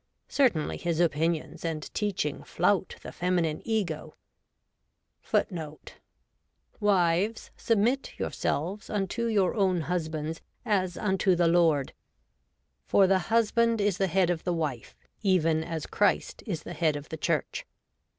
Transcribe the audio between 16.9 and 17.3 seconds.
of the